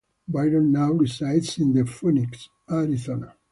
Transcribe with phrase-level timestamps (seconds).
[0.27, 3.35] Byron now resides in the Phoenix, Arizona.